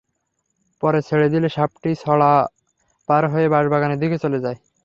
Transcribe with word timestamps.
পরে 0.83 0.99
ছেড়ে 1.07 1.27
দিলে 1.33 1.47
সাপটি 1.49 1.91
ছড়া 2.03 2.31
পার 3.09 3.23
হয়ে 3.33 3.47
বাঁশবাগানের 3.53 4.01
দিকে 4.03 4.17
চলে 4.23 4.39
যায়। 4.45 4.57